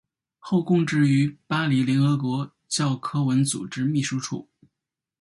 [0.39, 4.49] 后供职于巴黎联合国教科文组织秘书处。